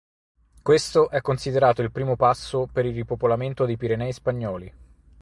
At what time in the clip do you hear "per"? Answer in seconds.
2.65-2.85